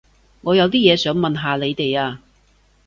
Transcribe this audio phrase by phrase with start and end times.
[0.41, 2.19] 我有啲嘢想問下你哋啊